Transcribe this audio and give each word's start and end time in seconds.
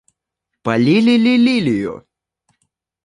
Полили 0.63 1.15
ли 1.23 1.35
лилию? 1.45 1.95